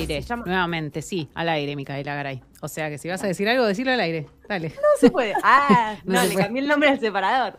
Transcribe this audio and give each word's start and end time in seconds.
aire. 0.00 0.20
llama- 0.20 0.44
Nuevamente, 0.46 1.02
sí, 1.02 1.28
al 1.34 1.48
aire, 1.48 1.76
Micaela 1.76 2.14
Garay. 2.14 2.42
O 2.62 2.68
sea 2.68 2.88
que 2.90 2.98
si 2.98 3.08
vas 3.08 3.22
a 3.22 3.26
decir 3.26 3.48
algo, 3.48 3.64
decirlo 3.66 3.92
al 3.92 4.00
aire. 4.00 4.26
Dale. 4.48 4.68
No 4.70 4.82
se 5.00 5.10
puede. 5.10 5.34
Ah, 5.44 5.96
No 6.04 6.14
no, 6.14 6.22
le 6.22 6.28
puede. 6.30 6.44
cambié 6.44 6.62
el 6.62 6.68
nombre 6.68 6.88
al 6.88 7.00
separador. 7.00 7.58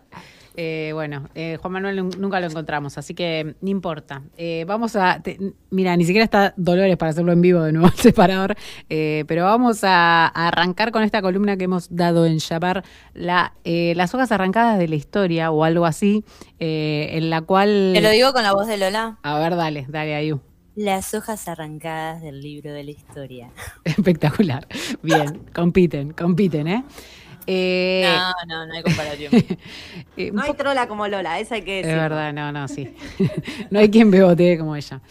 Eh, 0.59 0.89
bueno, 0.95 1.29
eh, 1.35 1.59
Juan 1.61 1.71
Manuel 1.71 1.99
nun- 1.99 2.17
nunca 2.17 2.39
lo 2.39 2.47
encontramos, 2.47 2.97
así 2.97 3.13
que 3.13 3.53
no 3.61 3.69
importa. 3.69 4.23
Eh, 4.37 4.65
vamos 4.67 4.95
a. 4.95 5.21
te- 5.21 5.37
mira, 5.69 5.95
ni 5.95 6.03
siquiera 6.03 6.23
está 6.23 6.55
Dolores 6.57 6.97
para 6.97 7.11
hacerlo 7.11 7.31
en 7.31 7.41
vivo 7.43 7.61
de 7.61 7.71
nuevo 7.73 7.89
el 7.89 7.93
separador, 7.93 8.55
eh, 8.89 9.23
pero 9.27 9.43
vamos 9.43 9.83
a, 9.83 10.25
a 10.25 10.47
arrancar 10.47 10.91
con 10.91 11.03
esta 11.03 11.21
columna 11.21 11.57
que 11.57 11.65
hemos 11.65 11.95
dado 11.95 12.25
en 12.25 12.39
llamar 12.39 12.83
la, 13.13 13.53
eh, 13.65 13.93
Las 13.95 14.15
hojas 14.15 14.31
arrancadas 14.31 14.79
de 14.79 14.87
la 14.87 14.95
historia 14.95 15.51
o 15.51 15.63
algo 15.63 15.85
así, 15.85 16.25
eh, 16.57 17.09
en 17.11 17.29
la 17.29 17.41
cual. 17.41 17.91
Te 17.93 18.01
lo 18.01 18.09
digo 18.09 18.33
con 18.33 18.41
la 18.41 18.53
voz 18.53 18.65
de 18.65 18.77
Lola. 18.77 19.19
A 19.21 19.37
ver, 19.37 19.55
dale, 19.55 19.85
dale, 19.87 20.15
Ayu. 20.15 20.41
Las 20.77 21.15
hojas 21.15 21.47
arrancadas 21.47 22.21
del 22.21 22.39
libro 22.39 22.71
de 22.71 22.83
la 22.83 22.91
historia. 22.91 23.49
Espectacular. 23.83 24.67
Bien, 25.01 25.39
compiten, 25.53 26.13
compiten, 26.13 26.67
¿eh? 26.67 26.83
Eh, 27.47 28.05
No, 28.05 28.33
no, 28.47 28.67
no 28.67 28.73
hay 28.73 28.83
comparación. 28.83 29.31
eh, 30.17 30.31
No 30.31 30.43
hay 30.43 30.53
trola 30.53 30.87
como 30.87 31.07
Lola, 31.07 31.39
esa 31.39 31.55
hay 31.55 31.63
que 31.63 31.79
Es 31.79 31.87
decir. 31.87 31.99
verdad, 31.99 32.31
no, 32.31 32.51
no, 32.51 32.67
sí. 32.67 32.93
no 33.71 33.79
hay 33.79 33.89
quien 33.89 34.11
bebotee 34.11 34.57
como 34.59 34.75
ella. 34.75 35.01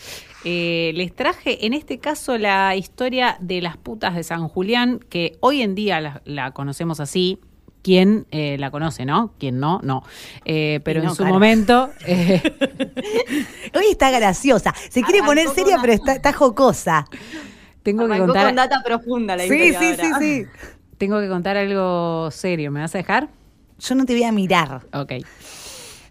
Eh, 0.44 0.92
les 0.94 1.12
traje 1.12 1.66
en 1.66 1.74
este 1.74 1.98
caso 1.98 2.38
la 2.38 2.76
historia 2.76 3.36
de 3.40 3.60
las 3.60 3.76
putas 3.76 4.14
de 4.14 4.22
San 4.22 4.46
Julián, 4.46 5.00
que 5.08 5.36
hoy 5.40 5.62
en 5.62 5.74
día 5.74 6.00
la, 6.00 6.22
la 6.24 6.52
conocemos 6.52 7.00
así. 7.00 7.40
¿Quién 7.86 8.26
eh, 8.32 8.56
la 8.58 8.72
conoce, 8.72 9.04
no? 9.04 9.32
¿Quién 9.38 9.60
no? 9.60 9.78
No. 9.84 10.02
Eh, 10.44 10.80
pero 10.82 11.00
no, 11.00 11.10
en 11.10 11.14
su 11.14 11.18
claro. 11.18 11.34
momento. 11.34 11.90
eh, 12.04 12.42
Hoy 13.76 13.84
está 13.92 14.10
graciosa. 14.10 14.74
Se 14.90 15.02
quiere 15.04 15.18
Arrancó 15.20 15.26
poner 15.26 15.48
seria, 15.50 15.74
una- 15.74 15.82
pero 15.82 15.92
está, 15.92 16.14
está 16.14 16.32
jocosa. 16.32 17.06
tengo 17.84 18.08
que 18.08 18.18
contar. 18.18 18.46
con 18.46 18.56
data 18.56 18.82
profunda 18.84 19.36
la 19.36 19.44
Sí, 19.44 19.54
historia 19.54 19.78
sí, 19.78 20.02
sí, 20.02 20.12
sí. 20.18 20.46
Tengo 20.98 21.20
que 21.20 21.28
contar 21.28 21.56
algo 21.56 22.28
serio. 22.32 22.72
¿Me 22.72 22.80
vas 22.80 22.92
a 22.96 22.98
dejar? 22.98 23.28
Yo 23.78 23.94
no 23.94 24.04
te 24.04 24.14
voy 24.14 24.24
a 24.24 24.32
mirar. 24.32 24.80
Ok. 24.92 25.12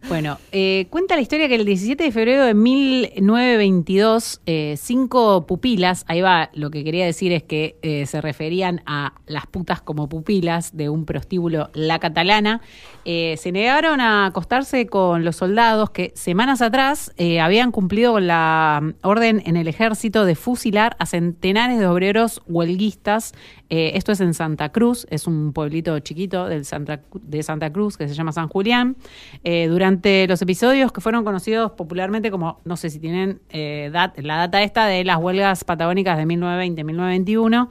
Bueno, 0.08 0.38
eh, 0.52 0.86
cuenta 0.92 1.16
la 1.16 1.22
historia 1.22 1.48
que 1.48 1.56
el 1.56 1.66
17 1.66 2.04
de 2.04 2.12
febrero 2.12 2.46
de 2.46 2.54
1922, 2.54 4.42
eh, 4.46 4.76
cinco 4.78 5.48
pupilas, 5.48 6.06
ahí 6.08 6.22
va, 6.22 6.52
lo 6.54 6.70
que 6.70 6.84
quería 6.84 7.06
decir 7.06 7.32
es 7.32 7.42
que 7.42 7.78
eh, 7.82 8.06
se 8.06 8.22
referían 8.22 8.84
a 8.86 9.16
las 9.26 9.48
putas 9.48 9.82
como 9.82 10.08
pupilas 10.08 10.78
de 10.78 10.90
un 10.90 11.06
prostíbulo 11.06 11.72
La 11.74 11.98
Catalana, 11.98 12.62
eh, 13.04 13.36
se 13.38 13.52
negaron 13.52 14.00
a 14.00 14.28
acostarse 14.28 14.86
con 14.86 15.26
los 15.26 15.38
soldados 15.38 15.90
que 15.90 16.12
semanas 16.16 16.62
atrás 16.62 17.12
eh, 17.18 17.40
habían 17.40 17.72
cumplido 17.72 18.14
con 18.14 18.28
la 18.28 18.82
mm, 18.84 18.94
orden 19.02 19.42
en 19.46 19.58
el 19.58 19.68
ejército 19.68 20.24
de 20.26 20.36
fusilar 20.36 20.96
a 21.00 21.08
centenares 21.08 21.80
de 21.80 21.88
obreros 21.88 22.44
huelguistas. 22.48 23.34
Esto 23.68 24.12
es 24.12 24.22
en 24.22 24.36
Santa 24.36 24.70
Cruz, 24.70 25.08
es 25.10 25.26
un 25.26 25.52
pueblito 25.52 25.98
chiquito 26.00 26.48
del 26.48 26.66
Santa, 26.66 27.02
de 27.20 27.42
Santa 27.42 27.74
Cruz 27.74 27.98
que 27.98 28.08
se 28.08 28.14
llama 28.14 28.32
San 28.32 28.48
Julián. 28.48 28.96
Eh, 29.44 29.68
durante 29.96 30.28
los 30.28 30.42
episodios 30.42 30.92
que 30.92 31.00
fueron 31.02 31.24
conocidos 31.24 31.72
popularmente 31.72 32.30
como, 32.32 32.60
no 32.66 32.76
sé 32.78 32.90
si 32.90 33.00
tienen 33.00 33.40
eh, 33.50 33.90
dat- 33.94 34.18
la 34.22 34.38
data 34.38 34.62
esta 34.62 34.86
de 34.88 35.04
las 35.06 35.18
huelgas 35.18 35.64
patagónicas 35.64 36.18
de 36.18 36.26
1920-1921 36.26 37.70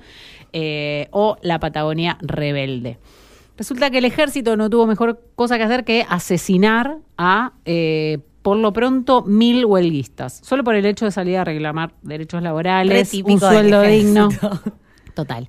eh, 0.53 1.09
o 1.11 1.37
la 1.43 1.59
Patagonia 1.61 2.17
rebelde. 2.23 2.99
Resulta 3.57 3.91
que 3.91 3.99
el 3.99 4.05
ejército 4.05 4.57
no 4.57 4.69
tuvo 4.71 4.87
mejor 4.87 5.21
cosa 5.37 5.59
que 5.59 5.65
hacer 5.65 5.85
que 5.85 6.07
asesinar 6.09 6.97
a, 7.19 7.53
eh, 7.67 8.19
por 8.43 8.57
lo 8.57 8.73
pronto, 8.73 9.23
mil 9.23 9.65
huelguistas. 9.65 10.41
Solo 10.43 10.65
por 10.65 10.75
el 10.75 10.85
hecho 10.87 11.05
de 11.05 11.11
salir 11.13 11.37
a 11.39 11.45
reclamar 11.45 11.93
derechos 12.03 12.41
Re 12.41 12.45
laborales, 12.45 13.13
un 13.15 13.39
sueldo 13.39 13.83
digno. 13.83 14.29
Total. 15.15 15.49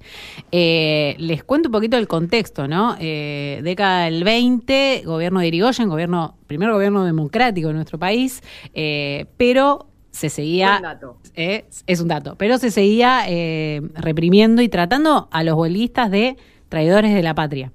Eh, 0.51 1.15
les 1.17 1.43
cuento 1.43 1.69
un 1.69 1.73
poquito 1.73 1.97
el 1.97 2.07
contexto, 2.07 2.67
¿no? 2.67 2.95
Eh, 2.99 3.61
década 3.63 4.05
del 4.05 4.23
20, 4.23 5.01
gobierno 5.05 5.39
de 5.39 5.47
Irigoyen, 5.47 5.89
gobierno, 5.89 6.37
primer 6.45 6.71
gobierno 6.71 7.03
democrático 7.03 7.69
de 7.69 7.73
nuestro 7.73 7.97
país, 7.97 8.43
eh, 8.75 9.25
pero 9.37 9.87
se 10.11 10.29
seguía... 10.29 10.79
Dato. 10.81 11.17
eh, 11.35 11.65
es 11.87 11.99
un 11.99 12.07
dato, 12.07 12.35
pero 12.37 12.57
se 12.57 12.71
seguía 12.71 13.23
eh, 13.27 13.81
reprimiendo 13.95 14.61
y 14.61 14.69
tratando 14.69 15.27
a 15.31 15.43
los 15.43 15.55
huelguistas 15.55 16.09
de 16.11 16.37
traidores 16.69 17.13
de 17.13 17.23
la 17.23 17.33
patria. 17.33 17.71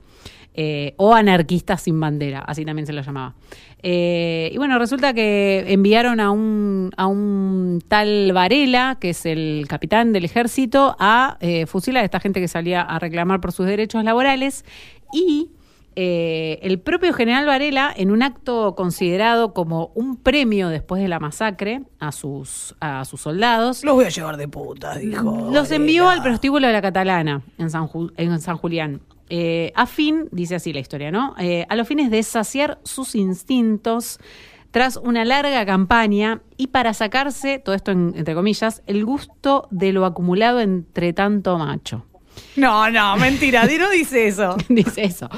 Eh, 0.55 0.95
o 0.97 1.15
anarquistas 1.15 1.83
sin 1.83 1.99
bandera, 2.01 2.41
así 2.41 2.65
también 2.65 2.87
se 2.87 2.93
lo 2.93 3.03
llamaba. 3.03 3.35
Eh, 3.83 4.51
y 4.53 4.59
bueno, 4.59 4.79
resulta 4.79 5.15
que 5.15 5.65
enviaron 5.69 6.21
a 6.21 6.31
un, 6.31 6.91
a 6.97 7.07
un 7.07 7.83
tal 7.89 8.33
Varela, 8.33 8.99
que 9.01 9.11
es 9.11 9.25
el 9.27 9.65
capitán 9.69 10.13
del 10.13 10.25
ejército, 10.25 10.97
a 10.99 11.39
eh, 11.41 11.67
fusilar 11.67 12.03
a 12.03 12.05
esta 12.05 12.21
gente 12.21 12.41
que 12.41 12.49
salía 12.49 12.83
a 12.83 12.99
reclamar 12.99 13.41
por 13.41 13.53
sus 13.53 13.67
derechos 13.67 14.05
laborales 14.05 14.65
y 15.13 15.51
eh, 15.97 16.59
el 16.63 16.79
propio 16.79 17.13
general 17.13 17.47
Varela, 17.47 17.93
en 17.97 18.11
un 18.11 18.23
acto 18.23 18.75
considerado 18.77 19.53
como 19.55 19.91
un 19.95 20.17
premio 20.17 20.69
después 20.69 21.03
de 21.03 21.09
la 21.09 21.19
masacre 21.19 21.83
a 21.99 22.13
sus, 22.13 22.77
a 22.81 23.05
sus 23.05 23.21
soldados, 23.21 23.83
Los 23.83 23.95
voy 23.95 24.05
a 24.05 24.09
llevar 24.11 24.37
de 24.37 24.47
puta, 24.47 24.97
dijo. 24.97 25.49
los 25.53 25.71
envió 25.73 26.09
al 26.09 26.23
prostíbulo 26.23 26.67
de 26.69 26.73
la 26.73 26.81
Catalana 26.83 27.43
en 27.59 27.71
San, 27.71 27.89
Ju- 27.89 28.13
en 28.17 28.41
San 28.41 28.57
Julián. 28.57 29.01
Eh, 29.31 29.73
a 29.77 29.87
fin, 29.87 30.29
dice 30.33 30.57
así 30.57 30.73
la 30.73 30.81
historia, 30.81 31.11
¿no? 31.11 31.35
Eh, 31.39 31.65
a 31.69 31.77
los 31.77 31.87
fines 31.89 32.11
de 32.11 32.23
saciar 32.23 32.79
sus 32.85 33.15
instintos 33.15 34.19
tras 34.73 34.97
una 34.97 35.25
larga 35.25 35.65
campaña 35.67 36.43
y 36.57 36.69
para 36.69 36.95
sacarse, 36.95 37.59
todo 37.59 37.75
esto 37.75 37.91
en- 37.93 38.13
entre 38.17 38.35
comillas, 38.35 38.83
el 38.87 39.05
gusto 39.05 39.67
de 39.71 39.93
lo 39.93 40.05
acumulado 40.05 40.61
entre 40.61 41.13
tanto 41.13 41.57
macho. 41.59 42.05
No, 42.57 42.89
no, 42.91 43.17
mentira, 43.17 43.65
no 43.67 43.91
dice 43.91 44.29
eso. 44.29 44.57
Dice 44.69 45.05
eso. 45.05 45.29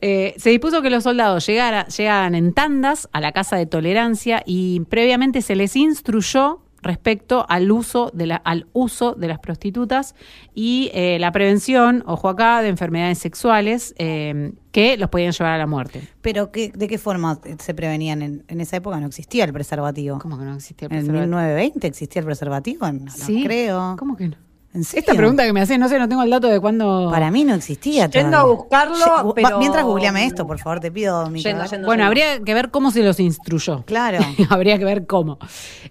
Eh, 0.00 0.34
se 0.36 0.50
dispuso 0.50 0.82
que 0.82 0.90
los 0.90 1.04
soldados 1.04 1.46
llegara, 1.46 1.86
llegaran 1.86 2.34
en 2.34 2.52
tandas 2.52 3.08
a 3.12 3.20
la 3.20 3.32
casa 3.32 3.56
de 3.56 3.66
tolerancia 3.66 4.42
y 4.44 4.80
previamente 4.88 5.42
se 5.42 5.54
les 5.56 5.74
instruyó 5.76 6.60
respecto 6.82 7.46
al 7.48 7.70
uso 7.70 8.10
de, 8.14 8.26
la, 8.26 8.36
al 8.36 8.66
uso 8.72 9.14
de 9.14 9.28
las 9.28 9.38
prostitutas 9.38 10.14
y 10.54 10.90
eh, 10.94 11.18
la 11.18 11.32
prevención, 11.32 12.02
ojo 12.06 12.28
acá, 12.28 12.62
de 12.62 12.68
enfermedades 12.68 13.18
sexuales 13.18 13.94
eh, 13.98 14.52
que 14.72 14.96
los 14.96 15.10
podían 15.10 15.32
llevar 15.32 15.52
a 15.52 15.58
la 15.58 15.66
muerte. 15.66 16.02
Pero 16.22 16.52
¿qué, 16.52 16.72
¿de 16.74 16.88
qué 16.88 16.98
forma 16.98 17.40
se 17.58 17.74
prevenían? 17.74 18.22
En, 18.22 18.44
en 18.48 18.60
esa 18.60 18.76
época 18.76 19.00
no 19.00 19.06
existía 19.06 19.44
el 19.44 19.52
preservativo. 19.52 20.18
¿Cómo 20.18 20.38
que 20.38 20.44
no 20.44 20.54
existía 20.54 20.86
el 20.88 20.94
¿En 20.94 20.98
preservativo? 21.00 21.36
1920 21.36 21.86
existía 21.86 22.20
el 22.20 22.26
preservativo? 22.26 22.86
No, 22.92 23.04
no 23.04 23.10
¿Sí? 23.10 23.42
creo. 23.44 23.96
¿Cómo 23.98 24.16
que 24.16 24.28
no? 24.28 24.36
¿En 24.72 24.84
serio? 24.84 25.00
Esta 25.00 25.14
pregunta 25.14 25.44
que 25.44 25.52
me 25.52 25.60
haces, 25.60 25.78
no 25.80 25.88
sé, 25.88 25.98
no 25.98 26.08
tengo 26.08 26.22
el 26.22 26.30
dato 26.30 26.46
de 26.46 26.60
cuándo... 26.60 27.08
Para 27.10 27.30
mí 27.32 27.42
no 27.42 27.54
existía 27.54 28.08
Yendo 28.08 28.30
todavía. 28.30 28.38
a 28.38 28.44
buscarlo, 28.54 28.96
Ye- 28.96 29.32
pero- 29.34 29.58
Mientras 29.58 29.84
googleame 29.84 30.26
esto, 30.26 30.46
por 30.46 30.58
favor, 30.60 30.78
te 30.78 30.92
pido, 30.92 31.28
Mica. 31.28 31.48
Yendo, 31.48 31.64
yendo, 31.64 31.86
Bueno, 31.86 32.02
yendo. 32.02 32.06
habría 32.06 32.44
que 32.44 32.54
ver 32.54 32.70
cómo 32.70 32.92
se 32.92 33.02
los 33.02 33.18
instruyó. 33.18 33.82
Claro. 33.84 34.18
habría 34.48 34.78
que 34.78 34.84
ver 34.84 35.06
cómo. 35.06 35.38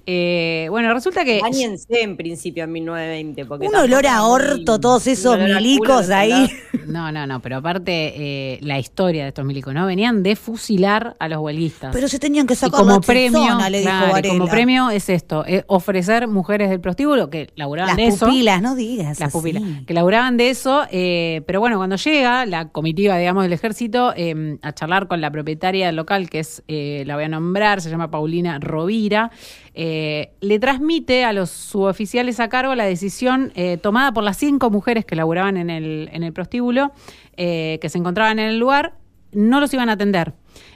Eh, 0.06 0.68
bueno, 0.70 0.94
resulta 0.94 1.26
que... 1.26 1.42
Báñense 1.42 2.02
en 2.02 2.16
principio 2.16 2.64
en 2.64 2.72
1920. 2.72 3.46
Porque 3.46 3.68
Un 3.68 3.76
olor 3.76 4.08
a 4.08 4.24
orto, 4.24 4.80
todos 4.80 5.08
esos 5.08 5.38
milicos 5.38 6.10
ahí. 6.10 6.50
No, 6.90 7.12
no, 7.12 7.28
no, 7.28 7.40
pero 7.40 7.58
aparte 7.58 8.14
eh, 8.16 8.60
la 8.64 8.80
historia 8.80 9.22
de 9.22 9.28
estos 9.28 9.46
milicos, 9.46 9.76
¿no? 9.76 9.86
Venían 9.86 10.24
de 10.24 10.36
fusilar 10.36 11.16
a 11.20 11.28
los 11.28 11.38
huelguistas. 11.40 11.92
Pero 11.94 12.08
se 12.08 12.18
tenían 12.18 12.48
que 12.48 12.54
y 12.54 12.58
sacar 12.58 12.80
como 12.80 12.94
la 12.94 13.00
premio, 13.00 13.60
le 13.70 13.78
dijo 13.82 13.92
claro, 13.92 14.08
y 14.08 14.12
Varela. 14.12 14.34
como 14.34 14.48
premio 14.50 14.90
es 14.90 15.08
esto, 15.10 15.46
eh, 15.46 15.64
ofrecer 15.68 16.28
mujeres 16.28 16.68
del 16.72 16.80
prostíbulo 16.80 17.30
que 17.30 17.52
laburaban 17.56 17.90
Las 17.90 17.98
de 17.98 18.08
eso. 18.08 18.26
pupilas, 18.26 18.60
no 18.64 18.69
digas 18.76 19.20
Las 19.20 19.30
así. 19.30 19.38
pupilas, 19.38 19.64
que 19.86 19.94
laburaban 19.94 20.38
de 20.38 20.50
eso, 20.50 20.86
eh, 20.92 21.42
pero 21.48 21.60
bueno, 21.60 21.78
cuando 21.78 21.96
llega 21.96 22.46
la 22.46 22.70
comitiva, 22.70 23.18
digamos, 23.18 23.44
del 23.44 23.54
ejército 23.54 24.14
eh, 24.16 24.58
a 24.62 24.72
charlar 24.74 25.08
con 25.08 25.22
la 25.22 25.32
propietaria 25.32 25.88
del 25.88 25.96
local, 25.96 26.30
que 26.30 26.40
es, 26.40 26.64
eh, 26.68 27.04
la 27.06 27.16
voy 27.16 27.26
a 27.26 27.30
nombrar, 27.30 27.82
se 27.82 27.90
llama 27.90 28.10
Paulina 28.12 28.60
Rovira, 28.60 29.32
eh, 29.74 30.32
le 30.42 30.60
transmite 30.60 31.24
a 31.24 31.34
los 31.34 31.50
suboficiales 31.50 32.40
a 32.40 32.50
cargo 32.50 32.76
la 32.76 32.86
decisión 32.86 33.52
eh, 33.56 33.78
tomada 33.78 34.12
por 34.12 34.24
las 34.24 34.38
cinco 34.38 34.70
mujeres 34.70 35.06
que 35.06 35.16
laburaban 35.16 35.58
en 35.58 35.70
el, 35.70 36.10
en 36.12 36.24
el 36.24 36.34
prostíbulo, 36.34 36.92
eh, 37.38 37.80
que 37.82 37.90
se 37.90 37.98
encontraban 37.98 38.40
en 38.40 38.50
el 38.50 38.60
lugar, 38.60 38.96
no 39.32 39.60
los 39.60 39.74
iban 39.74 39.90
a 39.90 39.94
atender. 39.94 40.34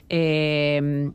Eh, 0.08 1.10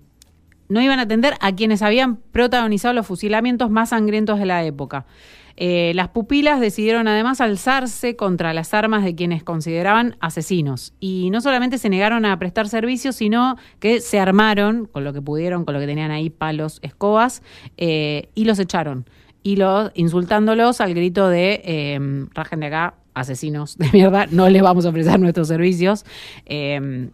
no 0.67 0.81
iban 0.81 0.99
a 0.99 1.03
atender 1.03 1.33
a 1.41 1.55
quienes 1.55 1.81
habían 1.81 2.17
protagonizado 2.17 2.93
los 2.93 3.07
fusilamientos 3.07 3.71
más 3.71 3.89
sangrientos 3.89 4.37
de 4.37 4.45
la 4.45 4.63
época. 4.63 5.05
Eh, 5.61 5.91
las 5.93 6.07
pupilas 6.07 6.61
decidieron 6.61 7.09
además 7.09 7.41
alzarse 7.41 8.15
contra 8.15 8.53
las 8.53 8.73
armas 8.73 9.03
de 9.03 9.13
quienes 9.13 9.43
consideraban 9.43 10.15
asesinos. 10.21 10.93
Y 11.01 11.29
no 11.31 11.41
solamente 11.41 11.77
se 11.77 11.89
negaron 11.89 12.25
a 12.25 12.39
prestar 12.39 12.69
servicio, 12.69 13.11
sino 13.11 13.57
que 13.79 13.99
se 13.99 14.19
armaron 14.19 14.85
con 14.85 15.03
lo 15.03 15.11
que 15.11 15.21
pudieron, 15.21 15.65
con 15.65 15.73
lo 15.73 15.81
que 15.81 15.85
tenían 15.85 16.11
ahí, 16.11 16.29
palos, 16.29 16.79
escobas, 16.81 17.43
eh, 17.75 18.29
y 18.35 18.45
los 18.45 18.57
echaron. 18.57 19.05
Y 19.43 19.57
los, 19.57 19.91
insultándolos 19.95 20.79
al 20.79 20.93
grito 20.93 21.27
de 21.27 21.61
eh, 21.65 21.99
rajen 22.33 22.61
de 22.61 22.67
acá, 22.67 22.95
asesinos 23.13 23.77
de 23.77 23.89
mierda, 23.91 24.27
no 24.31 24.47
les 24.47 24.61
vamos 24.61 24.85
a 24.85 24.89
ofrecer 24.89 25.19
nuestros 25.19 25.49
servicios. 25.49 26.05
Eh, 26.45 27.09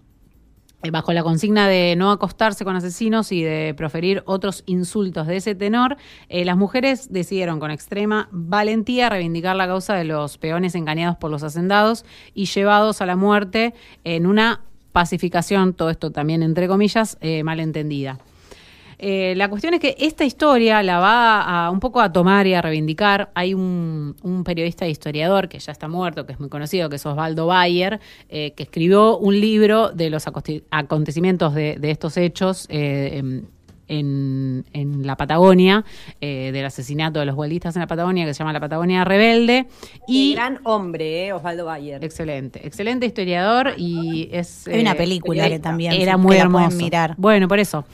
bajo 0.92 1.14
la 1.14 1.24
consigna 1.24 1.68
de 1.68 1.96
no 1.96 2.12
acostarse 2.12 2.66
con 2.66 2.76
asesinos 2.76 3.32
y 3.32 3.44
de 3.44 3.74
proferir 3.76 4.24
otros 4.26 4.64
insultos 4.66 5.28
de 5.28 5.38
ese 5.38 5.56
tenor, 5.56 5.98
eh, 6.30 6.46
las 6.46 6.58
mujeres 6.58 7.12
decidieron 7.12 7.60
con 7.60 7.72
extrema 7.72 8.30
valentía 8.32 9.10
reivindicar 9.10 9.56
la 9.56 9.68
causa 9.68 9.96
de 9.96 10.06
los 10.06 10.38
peones 10.38 10.76
engañados 10.76 11.18
por 11.18 11.32
los 11.32 11.44
hacendados 11.44 12.06
y 12.34 12.46
llevados 12.46 13.02
a 13.02 13.06
la 13.06 13.16
muerte 13.16 13.74
en 14.04 14.26
una 14.26 14.62
pacificación, 14.92 15.74
todo 15.74 15.90
esto 15.90 16.12
también 16.12 16.42
entre 16.42 16.68
comillas, 16.68 17.18
eh, 17.22 17.44
malentendida. 17.44 18.18
Eh, 18.98 19.34
la 19.36 19.50
cuestión 19.50 19.74
es 19.74 19.80
que 19.80 19.96
esta 20.00 20.24
historia 20.26 20.82
la 20.84 21.00
va 21.00 21.42
a 21.66 21.70
un 21.70 21.80
poco 21.80 22.00
a 22.02 22.12
tomar 22.14 22.48
y 22.48 22.54
a 22.54 22.62
reivindicar. 22.62 23.30
Hay 23.36 23.54
un, 23.54 24.16
un 24.24 24.44
periodista 24.44 24.86
e 24.86 24.90
historiador 24.90 25.48
que 25.50 25.60
ya 25.60 25.72
está 25.72 25.88
muerto, 25.88 26.26
que 26.26 26.34
es 26.34 26.40
muy 26.40 26.50
conocido, 26.50 26.90
que 26.90 26.96
es 26.98 27.06
Osvaldo 27.06 27.48
Bayer, 27.48 28.00
eh, 28.30 28.54
que 28.56 28.64
escribió 28.64 29.18
un 29.18 29.40
libro 29.40 29.90
de 29.90 30.10
los 30.10 30.26
acontecimientos 30.72 31.54
de, 31.54 31.76
de 31.80 31.92
estos 31.92 32.18
hechos. 32.18 32.66
eh, 32.70 33.18
en, 33.18 33.48
en- 33.88 34.66
en 34.74 35.06
la 35.06 35.16
Patagonia, 35.16 35.86
eh, 36.20 36.50
del 36.52 36.66
asesinato 36.66 37.20
de 37.20 37.28
los 37.28 37.36
huelistas 37.36 37.76
en 37.76 37.82
la 37.82 37.88
Patagonia, 37.88 38.26
que 38.26 38.34
se 38.34 38.40
llama 38.40 38.52
La 38.52 38.60
Patagonia 38.60 39.04
Rebelde. 39.06 39.68
Y 40.08 40.34
gran 40.34 40.60
hombre, 40.64 41.28
eh, 41.28 41.34
Osvaldo 41.34 41.66
Bayer. 41.66 42.04
excelente, 42.04 42.66
excelente 42.66 43.06
historiador 43.06 43.74
y 43.78 44.28
es... 44.32 44.68
Hay 44.68 44.82
una 44.82 44.94
eh, 44.94 44.96
película 44.96 45.48
que 45.50 45.60
también 45.60 45.94
era 45.94 46.18
muy 46.18 46.36
que 46.36 46.42
hermoso. 46.42 46.76
mirar. 46.78 47.14
Bueno, 47.18 47.48
por 47.48 47.60
eso. 47.60 47.86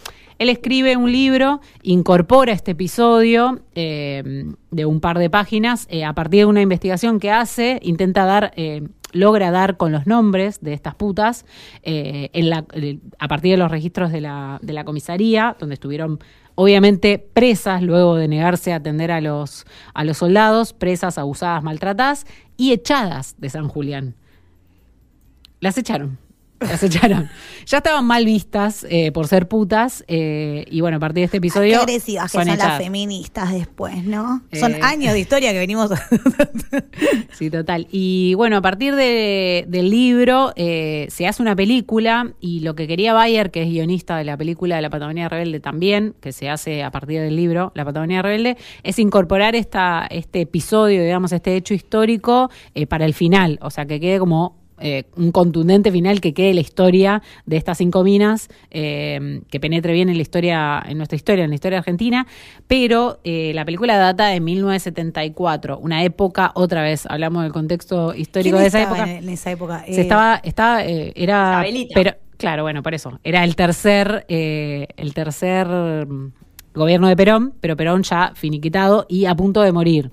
Él 0.41 0.49
escribe 0.49 0.97
un 0.97 1.11
libro, 1.11 1.61
incorpora 1.83 2.51
este 2.51 2.71
episodio 2.71 3.59
eh, 3.75 4.45
de 4.71 4.85
un 4.87 4.99
par 4.99 5.19
de 5.19 5.29
páginas 5.29 5.85
eh, 5.91 6.03
a 6.03 6.13
partir 6.13 6.39
de 6.39 6.45
una 6.45 6.61
investigación 6.61 7.19
que 7.19 7.29
hace, 7.29 7.77
intenta 7.83 8.25
dar, 8.25 8.51
eh, 8.55 8.87
logra 9.11 9.51
dar 9.51 9.77
con 9.77 9.91
los 9.91 10.07
nombres 10.07 10.59
de 10.59 10.73
estas 10.73 10.95
putas 10.95 11.45
eh, 11.83 12.31
a 13.19 13.27
partir 13.27 13.51
de 13.51 13.57
los 13.57 13.69
registros 13.69 14.11
de 14.11 14.21
la, 14.21 14.57
de 14.63 14.73
la 14.73 14.83
comisaría, 14.83 15.55
donde 15.59 15.75
estuvieron 15.75 16.17
obviamente 16.55 17.19
presas 17.19 17.83
luego 17.83 18.15
de 18.15 18.27
negarse 18.27 18.73
a 18.73 18.77
atender 18.77 19.11
a 19.11 19.21
los, 19.21 19.67
a 19.93 20.03
los 20.03 20.17
soldados, 20.17 20.73
presas, 20.73 21.19
abusadas, 21.19 21.61
maltratadas 21.61 22.25
y 22.57 22.71
echadas 22.71 23.35
de 23.37 23.51
San 23.51 23.67
Julián. 23.67 24.15
Las 25.59 25.77
echaron. 25.77 26.17
Las 26.67 26.83
echaron. 26.83 27.29
Ya 27.65 27.77
estaban 27.77 28.05
mal 28.05 28.25
vistas 28.25 28.85
eh, 28.89 29.11
por 29.11 29.27
ser 29.27 29.47
putas. 29.47 30.03
eh, 30.07 30.65
y 30.69 30.81
bueno, 30.81 30.97
a 30.97 30.99
partir 30.99 31.21
de 31.21 31.25
este 31.25 31.37
episodio. 31.37 31.71
Qué 31.71 31.83
agresivas 31.83 32.31
que 32.31 32.37
son, 32.37 32.47
las 32.47 32.77
feministas 32.77 33.51
después, 33.51 34.03
¿no? 34.03 34.43
Eh. 34.51 34.59
Son 34.59 34.75
años 34.83 35.13
de 35.13 35.19
historia 35.19 35.51
que 35.51 35.59
venimos. 35.59 35.89
Sí, 37.33 37.49
total. 37.49 37.87
Y 37.91 38.33
bueno, 38.35 38.57
a 38.57 38.61
partir 38.61 38.95
de- 38.95 39.65
del 39.67 39.89
libro 39.89 40.53
se 40.55 41.27
hace 41.27 41.41
una 41.41 41.55
película 41.55 42.33
y 42.39 42.59
lo 42.61 42.75
que 42.75 42.87
quería 42.87 43.13
Bayer, 43.13 43.51
que 43.51 43.63
es 43.63 43.69
guionista 43.69 44.17
de 44.17 44.23
la 44.25 44.37
película 44.37 44.75
de 44.75 44.81
La 44.81 44.89
Patagonia 44.89 45.27
Rebelde 45.29 45.59
también, 45.59 46.13
que 46.21 46.31
se 46.33 46.49
hace 46.49 46.83
a 46.83 46.91
partir 46.91 47.19
del 47.21 47.35
libro 47.35 47.71
La 47.75 47.83
Patagonia 47.85 48.21
Rebelde, 48.21 48.57
es 48.83 48.99
incorporar 48.99 49.55
esta, 49.55 50.07
este 50.09 50.41
episodio, 50.41 51.01
digamos, 51.03 51.31
este 51.31 51.55
hecho 51.55 51.73
histórico 51.73 52.49
para 52.89 53.05
el 53.05 53.13
final. 53.13 53.57
O 53.61 53.69
sea, 53.69 53.85
que 53.85 53.99
quede 53.99 54.19
como 54.19 54.60
eh, 54.81 55.05
un 55.15 55.31
contundente 55.31 55.91
final 55.91 56.21
que 56.21 56.33
quede 56.33 56.53
la 56.53 56.61
historia 56.61 57.21
de 57.45 57.57
estas 57.57 57.77
cinco 57.77 58.03
minas, 58.03 58.49
eh, 58.69 59.41
que 59.49 59.59
penetre 59.59 59.93
bien 59.93 60.09
en 60.09 60.15
la 60.15 60.21
historia, 60.21 60.83
en 60.87 60.97
nuestra 60.97 61.15
historia, 61.15 61.43
en 61.43 61.49
la 61.49 61.55
historia 61.55 61.79
argentina, 61.79 62.27
pero 62.67 63.19
eh, 63.23 63.51
la 63.53 63.65
película 63.65 63.97
data 63.97 64.27
de 64.27 64.39
1974, 64.39 65.79
una 65.79 66.03
época, 66.03 66.51
otra 66.55 66.81
vez, 66.81 67.05
hablamos 67.07 67.43
del 67.43 67.51
contexto 67.51 68.13
histórico 68.13 68.57
¿Quién 68.57 68.63
de 68.63 68.67
esa 68.67 68.81
época. 68.81 69.11
En, 69.11 69.29
esa 69.29 69.51
época. 69.51 69.83
Se 69.85 70.01
estaba, 70.01 70.41
estaba, 70.43 70.85
eh, 70.85 71.13
era, 71.15 71.63
pero, 71.93 72.13
claro, 72.37 72.63
bueno, 72.63 72.81
por 72.83 72.93
eso, 72.93 73.19
era 73.23 73.43
el 73.43 73.55
tercer, 73.55 74.25
eh, 74.29 74.87
el 74.97 75.13
tercer 75.13 75.67
mm, 75.67 76.31
gobierno 76.73 77.07
de 77.07 77.15
Perón, 77.15 77.53
pero 77.59 77.75
Perón 77.75 78.03
ya 78.03 78.31
finiquitado 78.35 79.05
y 79.09 79.25
a 79.25 79.35
punto 79.35 79.61
de 79.61 79.71
morir. 79.71 80.11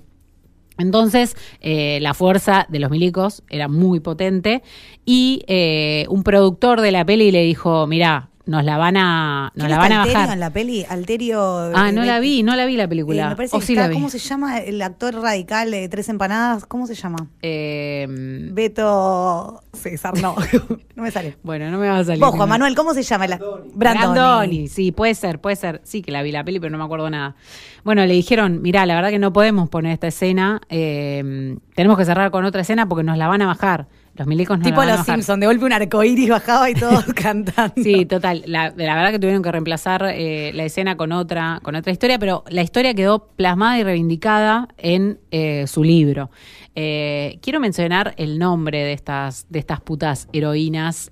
Entonces, 0.79 1.35
eh, 1.61 1.99
la 2.01 2.13
fuerza 2.13 2.65
de 2.69 2.79
los 2.79 2.89
milicos 2.89 3.43
era 3.49 3.67
muy 3.67 3.99
potente 3.99 4.63
y 5.05 5.43
eh, 5.47 6.05
un 6.09 6.23
productor 6.23 6.81
de 6.81 6.91
la 6.91 7.05
peli 7.05 7.31
le 7.31 7.43
dijo, 7.43 7.85
mirá, 7.85 8.28
nos 8.45 8.63
la 8.63 8.77
van 8.77 8.97
a, 8.97 9.51
nos 9.55 9.65
¿quién 9.65 9.69
la 9.69 9.77
van 9.77 9.91
a 9.91 10.01
Alterio 10.01 10.19
bajar. 10.19 10.33
en 10.33 10.39
la 10.39 10.49
peli? 10.49 10.85
Alterio. 10.89 11.71
Ah, 11.75 11.89
eh, 11.89 11.91
no 11.91 12.03
la 12.03 12.19
vi, 12.19 12.41
no 12.43 12.55
la 12.55 12.65
vi 12.65 12.75
la 12.77 12.83
eh, 12.85 12.87
película. 12.87 13.29
me 13.29 13.35
parece 13.35 13.55
o 13.55 13.59
que 13.59 13.65
sí 13.65 13.73
está- 13.73 13.83
la 13.83 13.87
vi. 13.89 13.93
¿Cómo 13.95 14.09
se 14.09 14.17
llama 14.19 14.57
el 14.59 14.81
actor 14.81 15.13
radical 15.15 15.69
de 15.71 15.87
Tres 15.89 16.09
Empanadas? 16.09 16.65
¿Cómo 16.65 16.87
se 16.87 16.95
llama? 16.95 17.27
Eh, 17.41 18.07
Beto 18.51 19.61
César, 19.73 20.19
no. 20.19 20.35
no 20.95 21.03
me 21.03 21.11
sale. 21.11 21.37
bueno, 21.43 21.69
no 21.69 21.77
me 21.77 21.87
va 21.89 21.99
a 21.99 22.03
salir. 22.03 22.19
Vos, 22.19 22.35
Juan. 22.35 22.49
Manuel, 22.49 22.75
¿cómo 22.75 22.93
se 22.93 23.03
llama? 23.03 23.27
La... 23.27 23.39
Brandoni. 23.73 24.67
sí, 24.67 24.91
puede 24.91 25.13
ser, 25.15 25.39
puede 25.39 25.55
ser. 25.55 25.81
Sí 25.83 26.01
que 26.01 26.11
la 26.11 26.23
vi 26.23 26.31
la 26.31 26.43
peli, 26.43 26.59
pero 26.59 26.71
no 26.71 26.77
me 26.77 26.83
acuerdo 26.83 27.09
nada. 27.09 27.35
Bueno, 27.83 28.05
le 28.05 28.13
dijeron, 28.13 28.61
mirá, 28.61 28.85
la 28.85 28.95
verdad 28.95 29.09
que 29.09 29.19
no 29.19 29.31
podemos 29.31 29.69
poner 29.69 29.93
esta 29.93 30.07
escena, 30.07 30.59
eh, 30.69 31.55
tenemos 31.75 31.97
que 31.97 32.05
cerrar 32.05 32.31
con 32.31 32.43
otra 32.45 32.61
escena 32.61 32.87
porque 32.87 33.03
nos 33.03 33.17
la 33.17 33.27
van 33.27 33.41
a 33.41 33.45
bajar. 33.45 33.87
Los 34.15 34.27
milicos 34.27 34.57
no 34.59 34.63
Tipo 34.65 34.77
la 34.77 34.79
van 34.81 34.87
a 34.89 34.91
los 34.91 34.99
bajar. 34.99 35.15
Simpsons, 35.15 35.39
de 35.39 35.45
golpe 35.45 35.65
un 35.65 35.73
arcoíris 35.73 36.29
bajaba 36.29 36.69
y 36.69 36.73
todos 36.73 37.03
cantando. 37.15 37.73
Sí, 37.81 38.05
total. 38.05 38.43
La, 38.45 38.73
la 38.75 38.95
verdad 38.95 39.11
que 39.11 39.19
tuvieron 39.19 39.41
que 39.41 39.51
reemplazar 39.51 40.03
eh, 40.13 40.51
la 40.53 40.65
escena 40.65 40.97
con 40.97 41.11
otra, 41.11 41.59
con 41.63 41.75
otra 41.75 41.91
historia, 41.91 42.19
pero 42.19 42.43
la 42.49 42.61
historia 42.61 42.93
quedó 42.93 43.27
plasmada 43.35 43.79
y 43.79 43.83
reivindicada 43.83 44.67
en 44.77 45.19
eh, 45.31 45.65
su 45.67 45.83
libro. 45.83 46.29
Eh, 46.75 47.39
quiero 47.41 47.59
mencionar 47.59 48.13
el 48.17 48.39
nombre 48.39 48.83
de 48.83 48.93
estas, 48.93 49.45
de 49.49 49.59
estas 49.59 49.81
putas 49.81 50.27
heroínas. 50.33 51.09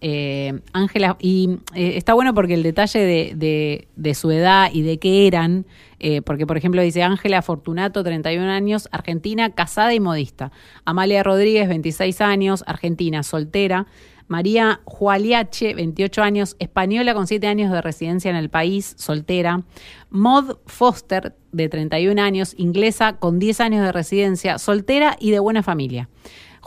Ángela, 0.73 1.17
y 1.19 1.59
está 1.75 2.13
bueno 2.13 2.33
porque 2.33 2.53
el 2.53 2.63
detalle 2.63 2.99
de, 2.99 3.33
de- 3.35 3.87
de 3.95 4.13
su 4.15 4.31
edad 4.31 4.69
y 4.71 4.81
de 4.81 4.97
qué 4.99 5.27
eran, 5.27 5.65
eh, 5.99 6.21
porque 6.21 6.45
por 6.45 6.57
ejemplo 6.57 6.81
dice 6.81 7.03
Ángela 7.03 7.41
Fortunato, 7.41 8.03
31 8.03 8.49
años, 8.49 8.87
argentina, 8.91 9.53
casada 9.53 9.93
y 9.93 9.99
modista. 9.99 10.51
Amalia 10.85 11.23
Rodríguez, 11.23 11.67
26 11.67 12.21
años, 12.21 12.63
argentina, 12.67 13.23
soltera. 13.23 13.87
María 14.27 14.81
Jualiache, 14.83 15.73
28 15.73 16.21
años, 16.21 16.55
española 16.59 17.13
con 17.13 17.27
7 17.27 17.47
años 17.47 17.71
de 17.71 17.81
residencia 17.81 18.29
en 18.29 18.35
el 18.35 18.49
país, 18.49 18.95
soltera. 18.97 19.63
Maud 20.09 20.57
Foster, 20.65 21.35
de 21.53 21.69
31 21.69 22.21
años, 22.21 22.53
inglesa 22.57 23.17
con 23.17 23.39
10 23.39 23.61
años 23.61 23.85
de 23.85 23.91
residencia, 23.91 24.57
soltera 24.57 25.15
y 25.19 25.31
de 25.31 25.39
buena 25.39 25.63
familia. 25.63 26.09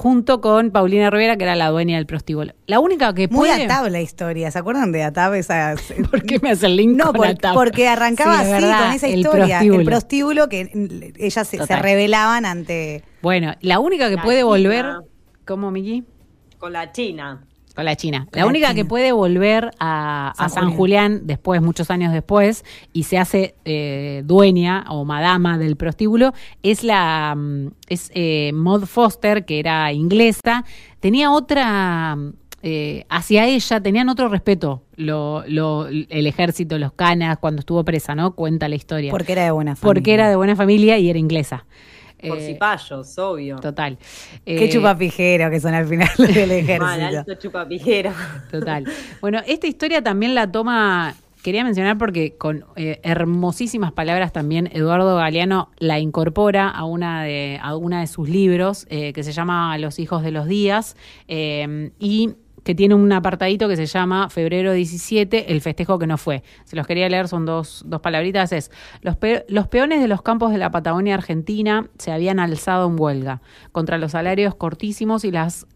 Junto 0.00 0.40
con 0.40 0.70
Paulina 0.70 1.10
Rivera, 1.10 1.36
que 1.36 1.44
era 1.44 1.54
la 1.56 1.68
dueña 1.68 1.96
del 1.98 2.06
prostíbulo. 2.06 2.54
La 2.66 2.80
única 2.80 3.12
que 3.12 3.28
Muy 3.28 3.50
puede... 3.50 3.64
Atab 3.66 3.88
la 3.90 4.00
historia, 4.00 4.50
¿se 4.50 4.58
acuerdan 4.58 4.92
de 4.92 5.02
Atab? 5.02 5.34
Esa, 5.34 5.74
¿Por 6.10 6.22
qué 6.22 6.38
me 6.38 6.52
hace 6.52 6.64
el 6.64 6.76
link 6.76 6.96
No, 6.96 7.04
con 7.08 7.16
por- 7.16 7.26
Atab? 7.26 7.52
porque 7.54 7.86
arrancaba 7.86 8.36
Sí, 8.36 8.40
así 8.44 8.50
verdad, 8.50 8.84
con 8.86 8.92
esa 8.94 9.06
el 9.08 9.18
historia. 9.18 9.46
prostíbulo. 9.58 9.80
El 9.80 9.84
prostíbulo 9.86 10.48
que 10.48 11.12
ellas 11.18 11.46
se, 11.46 11.56
se 11.58 11.58
Total. 11.58 11.82
rebelaban 11.82 12.46
ante. 12.46 13.04
Bueno, 13.20 13.52
la 13.60 13.78
única 13.78 14.08
que 14.08 14.16
La 14.16 14.22
puede 14.22 14.38
China. 14.38 14.46
volver... 14.48 14.86
¿Cómo, 15.44 15.70
Miki? 15.70 16.02
Con 16.56 16.72
la 16.72 16.92
China. 16.92 17.44
Con 17.80 17.84
la 17.86 17.96
China. 17.96 18.26
Con 18.30 18.38
La 18.38 18.44
la 18.44 18.46
única 18.46 18.66
China. 18.68 18.74
que 18.76 18.84
puede 18.84 19.12
volver 19.12 19.70
a, 19.78 20.32
a 20.36 20.48
San 20.48 20.50
San 20.50 20.76
Julián. 20.76 21.20
después, 21.24 21.62
muchos 21.62 21.90
años 21.90 22.12
después, 22.12 22.62
y 22.92 23.04
se 23.04 23.16
hace 23.16 23.54
eh, 23.64 24.22
dueña 24.26 24.84
o 24.90 25.04
madama 25.06 25.56
del 25.56 25.76
prostíbulo, 25.76 26.34
es 26.62 26.84
la 26.84 27.34
mm, 27.34 27.68
es 27.88 28.10
eh, 28.14 28.50
Maud 28.52 28.84
Foster, 28.84 29.44
que 29.46 29.58
era 29.58 29.92
inglesa. 29.92 30.64
Tenía 31.00 31.30
otra. 31.30 32.16
mm, 32.16 32.32
eh, 32.62 33.06
hacia 33.08 33.46
ella 33.46 33.80
tenían 33.80 34.10
otro 34.10 34.28
respeto 34.28 34.82
lo, 34.96 35.42
lo- 35.48 35.86
el 35.88 36.26
ejército, 36.26 36.78
los 36.78 36.92
canas, 36.92 37.38
cuando 37.38 37.60
estuvo 37.60 37.82
presa, 37.86 38.14
¿no? 38.14 38.34
Cuenta 38.34 38.68
la 38.68 38.74
historia. 38.74 39.10
Porque 39.10 39.32
era 39.32 39.44
de 39.44 39.50
buena 39.52 39.74
familia. 39.76 39.88
Porque 39.94 40.12
era 40.12 40.28
de 40.28 40.36
buena 40.36 40.54
familia 40.56 40.98
y 40.98 41.08
era 41.08 41.18
inglesa. 41.18 41.64
Por 42.26 42.38
Eh, 42.38 42.46
cipayos, 42.46 43.18
obvio. 43.18 43.56
Total. 43.60 43.98
Qué 44.44 44.64
Eh, 44.64 44.68
chupapijero 44.68 45.50
que 45.50 45.60
son 45.60 45.74
al 45.74 45.86
final 45.86 46.08
del 46.18 46.28
Mal, 46.78 47.00
ejército. 47.00 47.18
alto 47.20 47.34
chupapijero. 47.34 48.12
Total. 48.50 48.84
Bueno, 49.20 49.40
esta 49.46 49.66
historia 49.66 50.02
también 50.02 50.34
la 50.34 50.50
toma, 50.50 51.14
quería 51.42 51.64
mencionar 51.64 51.96
porque 51.98 52.36
con 52.36 52.64
eh, 52.76 53.00
hermosísimas 53.02 53.92
palabras 53.92 54.32
también 54.32 54.68
Eduardo 54.72 55.16
Galeano 55.16 55.70
la 55.78 55.98
incorpora 55.98 56.68
a 56.68 56.84
una 56.84 57.22
de, 57.24 57.58
a 57.62 57.76
una 57.76 58.00
de 58.00 58.06
sus 58.06 58.28
libros 58.28 58.86
eh, 58.90 59.12
que 59.12 59.22
se 59.22 59.32
llama 59.32 59.76
Los 59.78 59.98
hijos 59.98 60.22
de 60.22 60.30
los 60.32 60.46
días 60.46 60.96
eh, 61.28 61.90
y 61.98 62.34
que 62.64 62.74
tiene 62.74 62.94
un 62.94 63.10
apartadito 63.12 63.68
que 63.68 63.76
se 63.76 63.86
llama 63.86 64.28
Febrero 64.30 64.72
17, 64.72 65.52
el 65.52 65.60
festejo 65.60 65.98
que 65.98 66.06
no 66.06 66.18
fue. 66.18 66.42
Se 66.64 66.76
los 66.76 66.86
quería 66.86 67.08
leer, 67.08 67.28
son 67.28 67.46
dos, 67.46 67.82
dos 67.86 68.00
palabritas. 68.00 68.52
Es, 68.52 68.70
los, 69.02 69.16
pe- 69.16 69.44
los 69.48 69.68
peones 69.68 70.00
de 70.00 70.08
los 70.08 70.22
campos 70.22 70.52
de 70.52 70.58
la 70.58 70.70
Patagonia 70.70 71.14
Argentina 71.14 71.88
se 71.98 72.12
habían 72.12 72.38
alzado 72.38 72.88
en 72.88 73.00
huelga 73.00 73.40
contra 73.72 73.98
los 73.98 74.12
salarios 74.12 74.54
cortísimos 74.54 75.24
y 75.24 75.30
las 75.30 75.66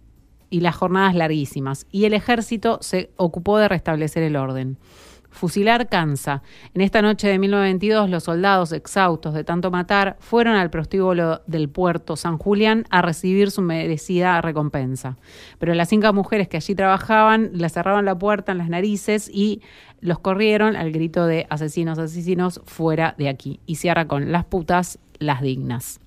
y 0.51 0.61
las 0.61 0.77
jornadas 0.77 1.17
larguísimas, 1.17 1.85
y 1.91 2.05
el 2.05 2.15
ejército 2.15 2.79
se 2.81 3.11
ocupó 3.17 3.59
de 3.59 3.67
restablecer 3.67 4.23
el 4.23 4.37
orden. 4.37 4.79
Fusilar 5.35 5.89
cansa. 5.89 6.45
En 6.75 6.81
esta 6.81 7.03
noche 7.03 7.27
de 7.27 7.41
1922, 7.41 8.09
los 8.09 8.23
soldados, 8.23 8.71
exhaustos 8.71 9.35
de 9.35 9.43
tanto 9.43 9.73
matar, 9.73 10.17
fueron 10.21 10.55
al 10.55 10.71
prostíbulo 10.71 11.43
del 11.49 11.69
puerto 11.69 12.15
San 12.15 12.39
Julián 12.39 12.85
a 12.91 13.03
recibir 13.03 13.51
su 13.51 13.61
merecida 13.61 14.41
recompensa. 14.41 15.17
Pero 15.59 15.75
las 15.75 15.89
cinco 15.89 16.13
mujeres 16.13 16.47
que 16.47 16.57
allí 16.57 16.77
trabajaban 16.77 17.51
le 17.53 17.69
cerraron 17.69 18.05
la 18.05 18.17
puerta 18.17 18.53
en 18.53 18.59
las 18.59 18.69
narices 18.69 19.29
y 19.29 19.61
los 19.99 20.21
corrieron 20.21 20.77
al 20.77 20.93
grito 20.93 21.27
de 21.27 21.49
asesinos, 21.51 21.99
asesinos, 21.99 22.61
fuera 22.65 23.17
de 23.19 23.29
aquí. 23.29 23.59
Y 23.67 23.75
cierra 23.75 24.07
con 24.07 24.31
las 24.31 24.45
putas, 24.45 25.01
las 25.19 25.43
dignas. 25.43 25.99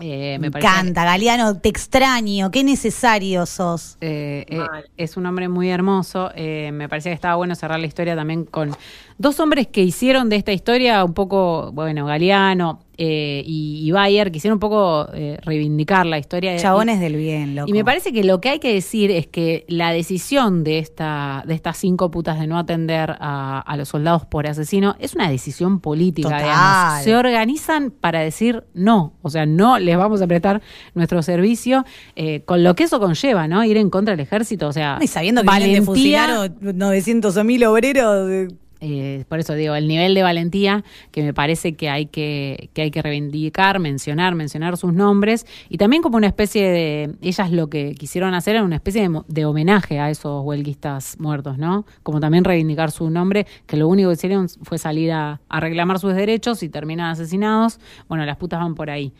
Eh, 0.00 0.38
Me 0.40 0.50
parece- 0.50 0.68
encanta, 0.68 1.04
Galeano, 1.04 1.56
te 1.58 1.68
extraño, 1.68 2.50
qué 2.50 2.64
necesario 2.64 3.46
sos. 3.46 3.96
Eh, 4.00 4.44
eh, 4.48 4.60
es 4.96 5.16
un 5.16 5.24
hombre 5.26 5.48
muy 5.48 5.68
hermoso. 5.70 6.30
eh, 6.34 6.70
me 6.72 6.88
parecía 6.88 7.10
que 7.12 7.14
estaba 7.14 7.36
bueno 7.36 7.54
cerrar 7.54 7.78
la 7.78 7.86
historia 7.86 8.16
también 8.16 8.44
con 8.44 8.76
dos 9.18 9.40
hombres 9.40 9.66
que 9.68 9.82
hicieron 9.82 10.28
de 10.28 10.36
esta 10.36 10.52
historia 10.52 11.04
un 11.04 11.14
poco, 11.14 11.70
bueno, 11.72 12.06
Galeano 12.06 12.80
eh, 12.96 13.42
y, 13.44 13.80
y 13.82 13.90
Bayer, 13.90 14.30
quisieron 14.30 14.56
un 14.56 14.60
poco 14.60 15.08
eh, 15.14 15.38
reivindicar 15.42 16.06
la 16.06 16.18
historia. 16.18 16.56
Chabones 16.56 17.00
del 17.00 17.16
bien, 17.16 17.56
loco. 17.56 17.68
Y 17.68 17.72
me 17.72 17.84
parece 17.84 18.12
que 18.12 18.22
lo 18.22 18.40
que 18.40 18.50
hay 18.50 18.58
que 18.60 18.72
decir 18.72 19.10
es 19.10 19.26
que 19.26 19.64
la 19.68 19.90
decisión 19.90 20.62
de 20.62 20.78
esta 20.78 21.42
de 21.46 21.54
estas 21.54 21.76
cinco 21.76 22.10
putas 22.10 22.38
de 22.38 22.46
no 22.46 22.56
atender 22.56 23.16
a, 23.18 23.60
a 23.60 23.76
los 23.76 23.88
soldados 23.88 24.26
por 24.26 24.46
asesino 24.46 24.94
es 25.00 25.14
una 25.14 25.28
decisión 25.28 25.80
política, 25.80 26.28
Total. 26.28 26.42
digamos. 26.42 27.04
Se 27.04 27.16
organizan 27.16 27.90
para 27.90 28.20
decir 28.20 28.64
no, 28.74 29.14
o 29.22 29.30
sea, 29.30 29.44
no 29.44 29.78
les 29.78 29.96
vamos 29.96 30.22
a 30.22 30.26
prestar 30.28 30.62
nuestro 30.94 31.20
servicio, 31.22 31.84
eh, 32.14 32.42
con 32.44 32.62
lo 32.62 32.76
que 32.76 32.84
eso 32.84 33.00
conlleva, 33.00 33.48
¿no? 33.48 33.64
Ir 33.64 33.76
en 33.76 33.90
contra 33.90 34.12
del 34.12 34.20
ejército, 34.20 34.68
o 34.68 34.72
sea, 34.72 34.98
Y 35.00 35.08
sabiendo 35.08 35.42
que 35.42 35.48
vienen 35.50 35.72
de 35.72 35.80
valentía, 35.80 36.26
fusilar 36.26 36.74
900 36.74 37.36
o 37.36 37.44
1000 37.44 37.64
obreros. 37.64 38.54
Eh, 38.86 39.24
por 39.30 39.38
eso 39.38 39.54
digo, 39.54 39.74
el 39.74 39.88
nivel 39.88 40.14
de 40.14 40.22
valentía 40.22 40.84
que 41.10 41.22
me 41.22 41.32
parece 41.32 41.72
que 41.72 41.88
hay 41.88 42.04
que, 42.04 42.68
que 42.74 42.82
hay 42.82 42.90
que 42.90 43.00
reivindicar, 43.00 43.78
mencionar, 43.78 44.34
mencionar 44.34 44.76
sus 44.76 44.92
nombres, 44.92 45.46
y 45.70 45.78
también 45.78 46.02
como 46.02 46.18
una 46.18 46.26
especie 46.26 46.68
de, 46.68 47.14
ellas 47.22 47.50
lo 47.50 47.70
que 47.70 47.94
quisieron 47.94 48.34
hacer 48.34 48.56
era 48.56 48.64
una 48.64 48.76
especie 48.76 49.08
de, 49.08 49.22
de 49.26 49.44
homenaje 49.46 50.00
a 50.00 50.10
esos 50.10 50.44
huelguistas 50.44 51.18
muertos, 51.18 51.56
¿no? 51.56 51.86
Como 52.02 52.20
también 52.20 52.44
reivindicar 52.44 52.90
su 52.90 53.08
nombre, 53.08 53.46
que 53.66 53.78
lo 53.78 53.88
único 53.88 54.10
que 54.10 54.14
hicieron 54.16 54.50
fue 54.50 54.76
salir 54.76 55.12
a, 55.12 55.40
a 55.48 55.60
reclamar 55.60 55.98
sus 55.98 56.14
derechos 56.14 56.62
y 56.62 56.68
terminan 56.68 57.10
asesinados. 57.10 57.80
Bueno, 58.06 58.26
las 58.26 58.36
putas 58.36 58.60
van 58.60 58.74
por 58.74 58.90
ahí. 58.90 59.14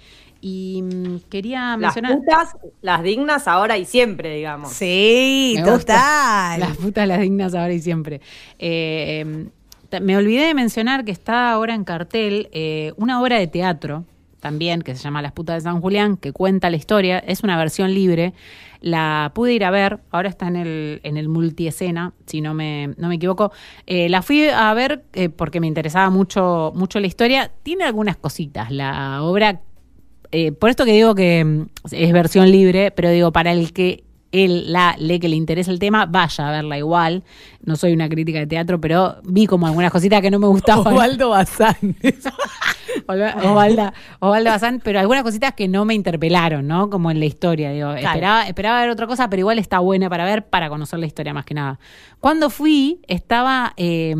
Y 0.46 0.82
mm, 0.82 1.20
quería 1.30 1.70
Las 1.78 1.96
mencionar... 1.96 2.18
putas, 2.18 2.56
las 2.82 3.02
dignas 3.02 3.48
ahora 3.48 3.78
y 3.78 3.86
siempre, 3.86 4.36
digamos. 4.36 4.72
Sí, 4.74 5.54
Me 5.56 5.62
gusta. 5.62 5.94
total. 5.94 6.60
Las 6.60 6.76
putas, 6.76 7.08
las 7.08 7.20
dignas 7.20 7.54
ahora 7.54 7.72
y 7.72 7.80
siempre. 7.80 8.20
Eh, 8.58 9.46
me 10.02 10.16
olvidé 10.18 10.48
de 10.48 10.52
mencionar 10.54 11.06
que 11.06 11.12
está 11.12 11.50
ahora 11.50 11.74
en 11.74 11.84
cartel 11.84 12.50
eh, 12.52 12.92
una 12.98 13.22
obra 13.22 13.38
de 13.38 13.46
teatro 13.46 14.04
también 14.40 14.82
que 14.82 14.94
se 14.94 15.02
llama 15.02 15.22
Las 15.22 15.32
putas 15.32 15.54
de 15.54 15.60
San 15.62 15.80
Julián, 15.80 16.18
que 16.18 16.32
cuenta 16.32 16.68
la 16.68 16.76
historia, 16.76 17.18
es 17.20 17.42
una 17.42 17.56
versión 17.56 17.94
libre. 17.94 18.34
La 18.82 19.32
pude 19.34 19.54
ir 19.54 19.64
a 19.64 19.70
ver, 19.70 20.00
ahora 20.10 20.28
está 20.28 20.46
en 20.48 20.56
el, 20.56 21.00
en 21.04 21.16
el 21.16 21.30
multiescena, 21.30 22.12
si 22.26 22.42
no 22.42 22.52
me, 22.52 22.88
no 22.98 23.08
me 23.08 23.14
equivoco. 23.14 23.50
Eh, 23.86 24.10
la 24.10 24.20
fui 24.20 24.46
a 24.48 24.74
ver 24.74 25.04
eh, 25.14 25.30
porque 25.30 25.60
me 25.60 25.66
interesaba 25.66 26.10
mucho, 26.10 26.70
mucho 26.74 27.00
la 27.00 27.06
historia. 27.06 27.50
Tiene 27.62 27.84
algunas 27.84 28.18
cositas. 28.18 28.70
La 28.70 29.22
obra 29.22 29.62
eh, 30.34 30.50
por 30.50 30.68
esto 30.68 30.84
que 30.84 30.92
digo 30.92 31.14
que 31.14 31.44
mm, 31.44 31.66
es 31.92 32.12
versión 32.12 32.50
libre, 32.50 32.90
pero 32.90 33.08
digo, 33.10 33.32
para 33.32 33.52
el 33.52 33.72
que 33.72 34.02
él, 34.32 34.72
la, 34.72 34.96
le, 34.98 35.20
que 35.20 35.28
le 35.28 35.36
interesa 35.36 35.70
el 35.70 35.78
tema, 35.78 36.06
vaya 36.06 36.48
a 36.48 36.50
verla 36.50 36.76
igual. 36.76 37.22
No 37.62 37.76
soy 37.76 37.92
una 37.92 38.08
crítica 38.08 38.40
de 38.40 38.48
teatro, 38.48 38.80
pero 38.80 39.18
vi 39.22 39.46
como 39.46 39.68
algunas 39.68 39.92
cositas 39.92 40.20
que 40.20 40.32
no 40.32 40.40
me 40.40 40.48
gustaban. 40.48 40.92
Osvaldo 40.92 41.30
Bazán. 41.30 41.76
Osvalda, 43.06 43.94
Osvaldo 44.18 44.50
Bazán, 44.50 44.80
pero 44.82 44.98
algunas 44.98 45.22
cositas 45.22 45.52
que 45.54 45.68
no 45.68 45.84
me 45.84 45.94
interpelaron, 45.94 46.66
¿no? 46.66 46.90
Como 46.90 47.12
en 47.12 47.20
la 47.20 47.26
historia, 47.26 47.70
digo, 47.70 47.92
esperaba, 47.92 48.48
esperaba 48.48 48.80
ver 48.80 48.90
otra 48.90 49.06
cosa, 49.06 49.30
pero 49.30 49.38
igual 49.38 49.60
está 49.60 49.78
buena 49.78 50.10
para 50.10 50.24
ver, 50.24 50.46
para 50.46 50.68
conocer 50.68 50.98
la 50.98 51.06
historia 51.06 51.32
más 51.32 51.44
que 51.44 51.54
nada. 51.54 51.78
Cuando 52.18 52.50
fui, 52.50 53.02
estaba 53.06 53.72
eh, 53.76 54.16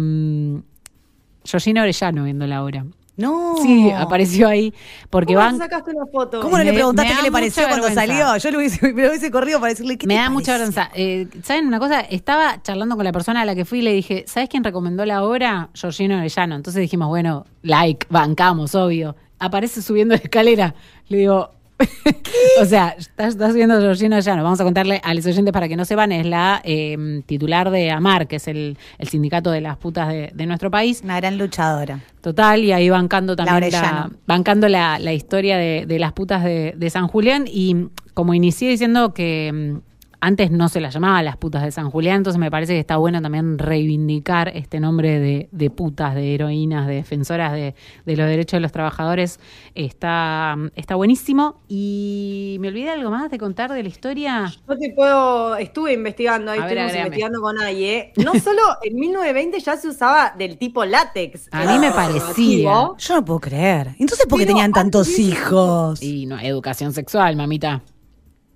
Georgina 1.44 1.82
Orellano 1.82 2.22
viendo 2.22 2.46
la 2.46 2.62
obra. 2.62 2.84
No. 3.16 3.56
Sí, 3.62 3.90
apareció 3.90 4.48
ahí, 4.48 4.74
porque 5.08 5.34
¿Cómo 5.34 5.46
van... 5.46 5.58
sacaste 5.58 5.92
una 5.92 6.06
foto? 6.06 6.40
¿Cómo 6.40 6.58
no 6.58 6.64
le 6.64 6.72
preguntaste 6.72 7.12
me 7.12 7.16
qué 7.16 7.22
le 7.22 7.32
pareció 7.32 7.62
cuando 7.68 7.86
vergüenza. 7.86 8.12
salió? 8.12 8.36
Yo 8.38 8.50
lo 8.50 8.58
hubiese, 8.58 8.92
me 8.92 9.02
lo 9.02 9.08
hubiese 9.10 9.30
corrido 9.30 9.60
para 9.60 9.70
decirle 9.70 9.96
que 9.96 10.06
Me 10.06 10.16
da 10.16 10.30
mucha 10.30 10.52
vergüenza. 10.52 10.90
Eh, 10.94 11.28
¿Saben 11.44 11.66
una 11.68 11.78
cosa? 11.78 12.00
Estaba 12.00 12.60
charlando 12.62 12.96
con 12.96 13.04
la 13.04 13.12
persona 13.12 13.42
a 13.42 13.44
la 13.44 13.54
que 13.54 13.64
fui 13.64 13.78
y 13.78 13.82
le 13.82 13.92
dije, 13.92 14.24
¿sabes 14.26 14.48
quién 14.48 14.64
recomendó 14.64 15.06
la 15.06 15.22
obra? 15.22 15.70
Georgino 15.74 16.16
Orellano. 16.16 16.56
Entonces 16.56 16.80
dijimos, 16.80 17.08
bueno, 17.08 17.46
like, 17.62 18.06
bancamos, 18.10 18.74
obvio. 18.74 19.14
Aparece 19.38 19.80
subiendo 19.80 20.14
la 20.14 20.20
escalera. 20.20 20.74
Le 21.08 21.18
digo, 21.18 21.50
o 22.60 22.64
sea, 22.64 22.94
está, 22.98 23.26
está 23.26 23.50
subiendo 23.50 23.80
Georgino 23.80 24.16
Orellano. 24.16 24.42
Vamos 24.42 24.60
a 24.60 24.64
contarle 24.64 25.00
a 25.02 25.12
los 25.14 25.26
oyentes 25.26 25.52
para 25.52 25.68
que 25.68 25.76
no 25.76 25.84
sepan, 25.84 26.12
es 26.12 26.26
la 26.26 26.60
eh, 26.64 27.22
titular 27.26 27.70
de 27.70 27.90
AMAR, 27.90 28.26
que 28.26 28.36
es 28.36 28.48
el, 28.48 28.78
el 28.98 29.08
sindicato 29.08 29.50
de 29.50 29.60
las 29.60 29.76
putas 29.76 30.08
de, 30.08 30.30
de 30.34 30.46
nuestro 30.46 30.70
país. 30.70 31.00
Una 31.02 31.16
gran 31.16 31.38
luchadora. 31.38 32.00
Total, 32.20 32.62
y 32.62 32.72
ahí 32.72 32.88
bancando 32.88 33.36
también 33.36 33.72
la, 33.72 34.10
bancando 34.26 34.68
la, 34.68 34.98
la 34.98 35.12
historia 35.12 35.58
de, 35.58 35.84
de 35.86 35.98
las 35.98 36.12
putas 36.12 36.44
de, 36.44 36.74
de 36.76 36.90
San 36.90 37.08
Julián. 37.08 37.44
Y 37.46 37.88
como 38.14 38.34
inicié 38.34 38.70
diciendo 38.70 39.12
que 39.12 39.52
mm, 39.52 39.93
antes 40.24 40.50
no 40.50 40.68
se 40.68 40.80
las 40.80 40.94
llamaba 40.94 41.22
las 41.22 41.36
putas 41.36 41.62
de 41.62 41.70
San 41.70 41.90
Julián, 41.90 42.16
entonces 42.16 42.38
me 42.40 42.50
parece 42.50 42.72
que 42.72 42.80
está 42.80 42.96
bueno 42.96 43.20
también 43.20 43.58
reivindicar 43.58 44.48
este 44.56 44.80
nombre 44.80 45.18
de, 45.18 45.48
de 45.52 45.70
putas, 45.70 46.14
de 46.14 46.34
heroínas, 46.34 46.86
de 46.86 46.94
defensoras 46.94 47.52
de, 47.52 47.74
de 48.06 48.16
los 48.16 48.26
derechos 48.26 48.56
de 48.56 48.60
los 48.60 48.72
trabajadores. 48.72 49.38
Está, 49.74 50.56
está 50.76 50.94
buenísimo. 50.94 51.60
Y 51.68 52.56
me 52.60 52.68
olvidé 52.68 52.90
algo 52.90 53.10
más 53.10 53.30
de 53.30 53.38
contar 53.38 53.72
de 53.72 53.82
la 53.82 53.88
historia. 53.88 54.52
No 54.66 54.78
te 54.78 54.90
puedo, 54.94 55.56
estuve 55.56 55.92
investigando, 55.92 56.52
ahí 56.52 56.58
ver, 56.58 56.68
estuvimos 56.68 56.90
agrégame. 56.90 57.06
investigando 57.06 57.40
con 57.40 57.58
Aye. 57.60 58.12
No 58.16 58.32
solo 58.40 58.62
en 58.82 58.96
1920 58.96 59.60
ya 59.60 59.76
se 59.76 59.88
usaba 59.88 60.34
del 60.38 60.56
tipo 60.56 60.84
látex. 60.84 61.48
A 61.52 61.66
mí 61.70 61.78
me 61.78 61.90
parecía. 61.90 62.88
Yo 62.96 63.14
no 63.14 63.24
puedo 63.24 63.40
creer. 63.40 63.94
Entonces, 63.98 64.26
¿por 64.26 64.38
qué 64.38 64.46
tenían 64.46 64.72
tantos 64.72 65.18
hijos? 65.18 66.02
Y 66.02 66.26
no, 66.26 66.38
educación 66.38 66.92
sexual, 66.92 67.36
mamita. 67.36 67.82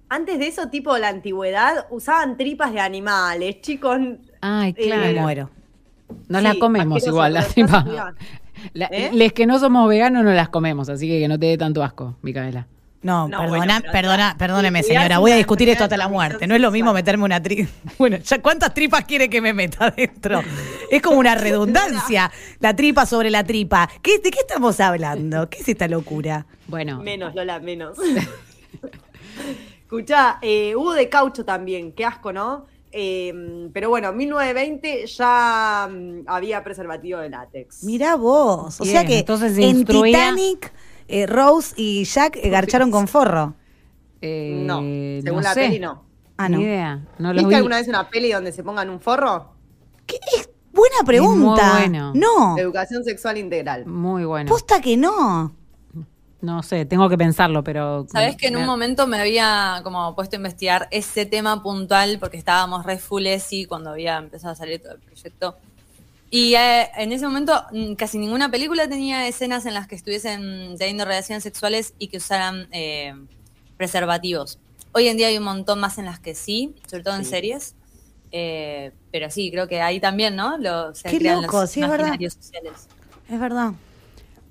Antes 0.09 0.39
de 0.39 0.47
eso, 0.49 0.69
tipo 0.69 0.97
la 0.99 1.09
antigüedad, 1.09 1.87
usaban 1.91 2.37
tripas 2.37 2.73
de 2.73 2.81
animales, 2.81 3.61
chicos. 3.61 3.99
Ay, 4.41 4.75
Eh, 4.77 4.85
claro. 4.87 5.03
Me 5.03 5.21
muero. 5.21 5.51
No 6.29 6.39
Sí, 6.39 6.45
las 6.45 6.57
comemos 6.57 7.07
igual, 7.07 7.35
las 7.35 7.49
tripas. 7.49 7.85
La- 8.73 8.87
¿Eh? 8.91 9.11
Les 9.13 9.33
que 9.33 9.47
no 9.47 9.59
somos 9.59 9.89
veganos 9.89 10.25
no 10.25 10.33
las 10.33 10.49
comemos, 10.49 10.89
así 10.89 11.07
que 11.07 11.19
que 11.21 11.29
no 11.29 11.39
te 11.39 11.47
dé 11.47 11.59
tanto 11.59 11.83
asco, 11.83 12.17
Micaela. 12.23 12.67
No, 13.01 13.29
No, 13.29 13.39
perdona, 13.39 13.49
bueno, 13.79 13.93
perdona, 13.93 14.35
perdóneme, 14.37 14.83
señora. 14.83 15.19
Voy 15.19 15.31
a 15.31 15.37
discutir 15.37 15.69
esto 15.69 15.85
hasta 15.85 15.97
la 15.97 16.09
muerte. 16.09 16.49
No 16.49 16.57
es 16.57 16.61
lo 16.61 16.73
mismo 16.73 16.93
meterme 16.93 17.25
una 17.25 17.41
tripa. 17.41 17.71
Bueno, 17.99 18.17
ya 18.17 18.43
¿cuántas 18.43 18.75
tripas 18.75 19.05
quiere 19.05 19.31
que 19.31 19.41
me 19.41 19.53
meta 19.53 19.87
adentro? 19.87 20.43
Es 20.91 21.01
como 21.01 21.19
una 21.21 21.37
redundancia. 21.37 22.33
La 22.59 22.75
tripa 22.75 23.07
sobre 23.07 23.31
la 23.31 23.45
tripa. 23.45 23.89
¿Qué, 24.03 24.19
¿De 24.19 24.31
qué 24.33 24.41
estamos 24.41 24.81
hablando? 24.81 25.49
¿Qué 25.49 25.59
es 25.59 25.69
esta 25.69 25.87
locura? 25.87 26.47
Bueno, 26.67 27.01
Menos, 27.01 27.35
Lola, 27.37 27.61
menos. 27.61 27.97
Escuchá, 29.93 30.39
eh, 30.43 30.77
hubo 30.77 30.93
de 30.93 31.09
caucho 31.09 31.47
también, 31.47 31.93
qué 31.93 32.05
asco, 32.05 32.31
¿no? 32.31 32.67
Eh, 32.93 33.71
pero 33.73 33.89
bueno, 33.89 34.13
1920 34.13 35.07
ya 35.07 35.89
mm, 35.91 36.25
había 36.27 36.63
preservativo 36.63 37.21
de 37.21 37.31
látex. 37.31 37.85
Mirá 37.85 38.15
vos. 38.17 38.79
O 38.83 38.85
Bien, 38.85 38.95
sea 38.97 39.07
que 39.07 39.21
entonces 39.21 39.55
se 39.55 39.63
en 39.67 39.77
instruía- 39.79 40.13
Titanic, 40.35 40.73
eh, 41.09 41.27
Rose 41.27 41.73
y 41.79 42.05
Jack 42.05 42.37
eh, 42.37 42.51
garcharon 42.51 42.91
con 42.91 43.09
forro. 43.09 43.55
eh, 44.21 44.63
No, 44.67 44.81
según 45.23 45.43
la 45.43 45.55
sé. 45.55 45.61
peli 45.61 45.79
no. 45.79 46.05
Ah, 46.37 46.51
Ni 46.51 46.57
no. 46.57 46.61
idea, 46.63 47.07
no 47.19 47.29
los 47.33 47.37
¿Viste 47.45 47.49
vi. 47.49 47.55
alguna 47.55 47.77
vez 47.79 47.89
una 47.89 48.11
peli 48.11 48.31
donde 48.31 48.53
se 48.53 48.63
pongan 48.63 48.91
un 48.91 49.01
forro? 49.01 49.53
¿Qué 50.05 50.19
es? 50.37 50.51
Buena 50.71 50.97
pregunta. 51.07 51.73
muy 51.73 51.79
bueno. 51.81 52.13
No, 52.15 52.59
Educación 52.59 53.05
sexual 53.05 53.39
integral. 53.39 53.87
Muy 53.87 54.27
bueno. 54.27 54.51
posta 54.51 54.83
que 54.83 54.99
no. 54.99 55.55
No 56.41 56.63
sé, 56.63 56.85
tengo 56.85 57.09
que 57.09 57.19
pensarlo, 57.19 57.65
pero... 57.65 58.07
Sabes 58.13 58.37
que 58.37 58.47
en 58.47 58.55
un 58.57 58.63
me- 58.63 58.67
momento 58.69 59.07
me 59.09 59.19
había 59.21 59.81
como 59.83 60.15
puesto 60.15 60.37
a 60.37 60.39
investigar 60.39 60.87
ese 60.93 61.27
tema 61.27 61.63
puntual 61.63 62.19
porque 62.21 62.37
estábamos 62.37 62.87
re 62.87 62.99
full 62.99 63.27
y 63.51 63.65
cuando 63.67 63.91
había 63.91 64.19
empezado 64.19 64.53
a 64.53 64.57
salir 64.57 64.81
todo 64.81 64.93
el 64.93 65.01
proyecto. 65.01 65.57
Y 66.31 66.55
eh, 66.55 66.89
en 66.97 67.11
ese 67.11 67.27
momento 67.27 67.65
mm, 67.73 67.95
casi 67.95 68.19
ninguna 68.19 68.51
película 68.51 68.89
tenía 68.89 69.27
escenas 69.27 69.67
en 69.67 69.75
las 69.75 69.89
que 69.89 69.97
estuviesen 69.97 70.77
teniendo 70.79 71.05
relaciones 71.05 71.43
sexuales 71.43 71.95
y 71.99 72.07
que 72.09 72.19
usaran 72.19 72.69
eh, 72.71 73.15
preservativos. 73.77 74.59
Hoy 74.93 75.09
en 75.09 75.17
día 75.17 75.29
hay 75.29 75.39
un 75.39 75.45
montón 75.45 75.81
más 75.81 75.99
en 75.99 76.05
las 76.05 76.21
que 76.21 76.35
sí, 76.35 76.75
sobre 76.89 77.03
todo 77.03 77.17
en 77.17 77.25
series. 77.25 77.75
Eh, 78.31 78.93
pero 79.11 79.31
sí, 79.31 79.51
creo 79.51 79.67
que 79.69 79.81
ahí 79.81 80.01
también, 80.01 80.37
¿no? 80.37 80.59
Lo, 80.59 80.95
se 80.95 81.09
Qué 81.09 81.19
crean 81.19 81.43
loco, 81.43 81.63
los 81.63 81.71
sí, 81.71 81.83
es 81.83 81.89
verdad. 81.89 82.15
sociales. 82.31 82.89
Es 83.29 83.41
verdad. 83.41 83.73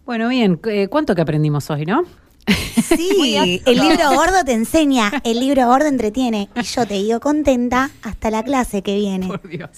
Bueno, 0.08 0.30
bien, 0.30 0.58
eh, 0.70 0.88
¿cuánto 0.88 1.16
que 1.16 1.22
aprendimos 1.22 1.70
hoy, 1.70 1.86
no? 1.86 2.04
Sí, 2.48 3.62
el 3.66 3.78
libro 3.78 4.10
gordo 4.16 4.46
te 4.46 4.54
enseña, 4.54 5.12
el 5.26 5.42
libro 5.42 5.68
gordo 5.68 5.88
entretiene. 5.88 6.48
Y 6.56 6.62
yo 6.62 6.88
te 6.88 6.94
digo 6.94 7.20
contenta 7.20 7.92
hasta 8.04 8.32
la 8.32 8.42
clase 8.42 8.82
que 8.82 8.96
viene. 8.96 9.28
Por 9.28 9.46
Dios. 9.50 9.70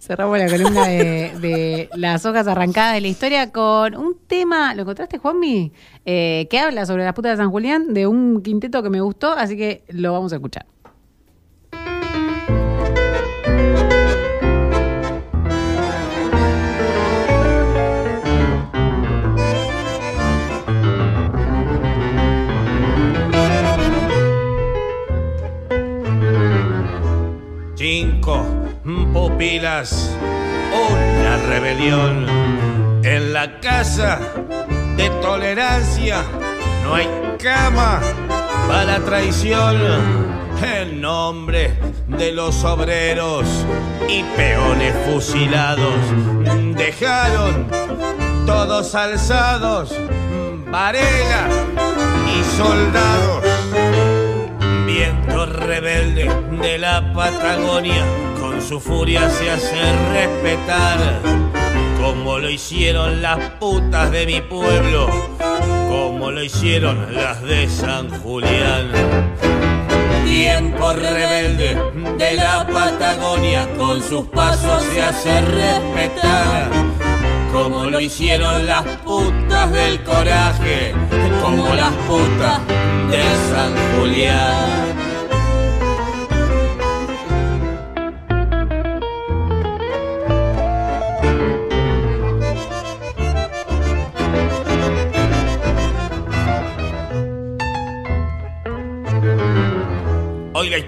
Cerramos 0.00 0.38
la 0.38 0.48
columna 0.48 0.86
de, 0.86 1.32
de 1.38 1.90
las 1.96 2.24
hojas 2.24 2.46
arrancadas 2.46 2.94
de 2.94 3.02
la 3.02 3.08
historia 3.08 3.52
con 3.52 3.94
un 3.94 4.16
tema, 4.26 4.74
¿lo 4.74 4.82
encontraste, 4.82 5.18
Juanmi? 5.18 5.70
Eh, 6.06 6.46
que 6.48 6.58
habla 6.58 6.86
sobre 6.86 7.04
las 7.04 7.12
putas 7.12 7.32
de 7.32 7.36
San 7.36 7.50
Julián, 7.50 7.92
de 7.92 8.06
un 8.06 8.40
quinteto 8.40 8.82
que 8.82 8.88
me 8.88 9.02
gustó, 9.02 9.32
así 9.32 9.58
que 9.58 9.84
lo 9.88 10.14
vamos 10.14 10.32
a 10.32 10.36
escuchar. 10.36 10.64
Una 29.58 31.36
rebelión. 31.48 32.26
En 33.02 33.32
la 33.32 33.58
casa 33.60 34.20
de 34.96 35.10
tolerancia 35.20 36.22
no 36.84 36.94
hay 36.94 37.08
cama 37.42 38.00
para 38.68 39.00
traición. 39.00 39.76
En 40.62 41.00
nombre 41.00 41.76
de 42.06 42.32
los 42.32 42.62
obreros 42.64 43.46
y 44.08 44.22
peones 44.36 44.94
fusilados, 45.06 45.94
dejaron 46.76 47.66
todos 48.46 48.94
alzados, 48.94 49.92
Varela 50.70 51.48
y 52.28 52.56
soldados 52.56 53.44
viento 54.98 55.46
rebelde 55.46 56.28
de 56.60 56.78
la 56.78 57.12
Patagonia, 57.12 58.04
su 58.68 58.80
furia 58.80 59.30
se 59.30 59.50
hace 59.50 59.80
respetar, 60.12 60.98
como 62.02 62.38
lo 62.38 62.50
hicieron 62.50 63.22
las 63.22 63.38
putas 63.52 64.10
de 64.10 64.26
mi 64.26 64.42
pueblo, 64.42 65.08
como 65.88 66.30
lo 66.30 66.42
hicieron 66.42 67.14
las 67.14 67.42
de 67.44 67.66
San 67.66 68.10
Julián. 68.20 68.92
Tiempo 70.26 70.92
rebelde 70.92 71.78
de 72.18 72.34
la 72.34 72.66
Patagonia, 72.66 73.66
con 73.78 74.02
sus 74.02 74.26
pasos 74.26 74.82
se 74.92 75.02
hace 75.02 75.40
respetar, 75.40 76.70
como 77.50 77.86
lo 77.86 77.98
hicieron 78.00 78.66
las 78.66 78.84
putas 78.98 79.72
del 79.72 80.04
coraje, 80.04 80.92
como 81.42 81.74
las 81.74 81.92
putas 82.06 82.60
de 83.10 83.22
San 83.50 83.72
Julián. 83.96 84.57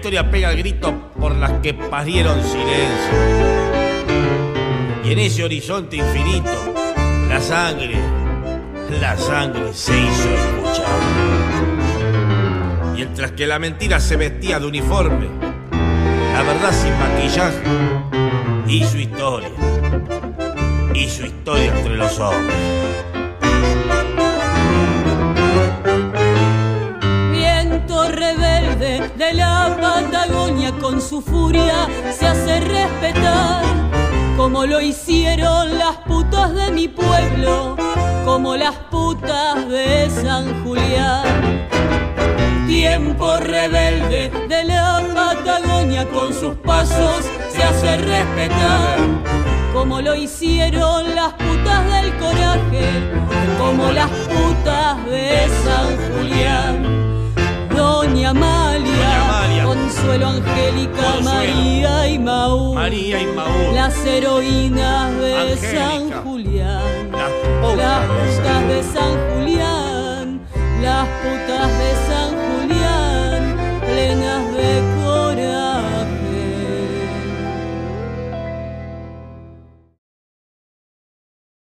Historia 0.01 0.31
pega 0.31 0.49
el 0.49 0.57
grito 0.57 1.11
por 1.19 1.35
las 1.35 1.51
que 1.61 1.75
parieron 1.75 2.41
silencio. 2.41 3.13
Y 5.03 5.11
en 5.11 5.19
ese 5.19 5.43
horizonte 5.43 5.97
infinito, 5.97 6.73
la 7.29 7.39
sangre, 7.39 7.99
la 8.99 9.15
sangre 9.15 9.71
se 9.71 9.95
hizo 9.95 10.27
escuchar. 10.27 10.87
Mientras 12.95 13.33
que 13.33 13.45
la 13.45 13.59
mentira 13.59 13.99
se 13.99 14.15
vestía 14.15 14.59
de 14.59 14.65
uniforme, 14.65 15.27
la 15.71 16.41
verdad 16.41 16.71
sin 16.71 16.97
maquillaje, 16.97 17.61
su 18.89 18.97
historia, 18.97 19.51
su 20.95 21.25
historia 21.27 21.77
entre 21.77 21.95
los 21.95 22.19
hombres. 22.19 22.57
Viento 27.31 28.09
rebelde 28.09 29.11
de 29.15 29.33
la 29.33 29.61
Patagonia 29.61 29.80
con 30.91 31.01
su 31.01 31.21
furia 31.21 31.87
se 32.11 32.27
hace 32.27 32.59
respetar, 32.59 33.63
como 34.35 34.65
lo 34.65 34.81
hicieron 34.81 35.77
las 35.77 35.95
putas 35.99 36.53
de 36.53 36.69
mi 36.71 36.89
pueblo, 36.89 37.77
como 38.25 38.57
las 38.57 38.75
putas 38.91 39.69
de 39.69 40.09
San 40.09 40.65
Julián. 40.65 41.67
Tiempo 42.67 43.37
rebelde 43.37 44.31
de 44.49 44.63
la 44.65 45.01
Patagonia 45.15 46.05
con 46.09 46.33
sus 46.33 46.55
pasos 46.55 47.25
se 47.49 47.63
hace 47.63 47.95
respetar, 47.97 48.97
como 49.73 50.01
lo 50.01 50.13
hicieron 50.13 51.15
las 51.15 51.33
putas 51.35 51.85
del 51.85 52.13
coraje, 52.17 52.89
como 53.57 53.93
las 53.93 54.09
putas 54.09 55.05
de 55.05 55.47
San 55.63 55.87
Julián. 56.11 57.01
Doña 57.73 58.31
Amalia, 58.31 59.30
Consuelo 59.71 60.27
Angélica, 60.27 61.01
Consuelo, 61.01 61.23
María 61.23 62.09
y 62.09 62.19
Maú, 62.19 62.73
María 62.73 63.21
y 63.21 63.25
Maú, 63.27 63.73
las 63.73 64.05
heroínas 64.05 65.17
de 65.17 65.53
Angélica, 65.53 65.77
San 65.77 66.23
Julián, 66.23 67.11
las 67.13 67.31
putas 67.61 68.09
de 68.09 68.35
putas 68.35 68.67
de 68.67 68.83
San 68.83 69.13
Julián, 69.31 70.41
las 70.81 71.07
putas 71.23 71.79